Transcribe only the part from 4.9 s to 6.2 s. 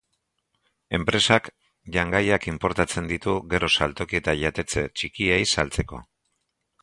txikiei saltzeko.